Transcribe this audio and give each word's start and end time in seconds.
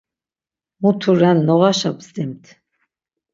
Mutu 0.81 1.11
ren 1.19 1.39
noğaşa 1.47 1.91
bzdimt. 1.97 2.43